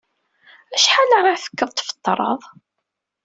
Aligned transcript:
Acḥal 0.75 1.11
ara 1.19 1.41
tekkeḍ 1.43 1.69
tfeṭṭreḍ? 1.73 2.41